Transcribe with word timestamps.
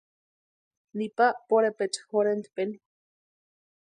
Nipa 0.97 1.27
pʼorhepecha 1.47 2.01
jorhentpeni. 2.11 2.75